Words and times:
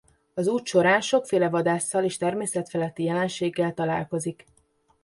Az 0.33 0.47
út 0.47 0.65
során 0.65 1.01
sokféle 1.01 1.49
vadásszal 1.49 2.03
és 2.03 2.17
természetfeletti 2.17 3.03
jelenséggel 3.03 3.73
találkozik. 3.73 4.45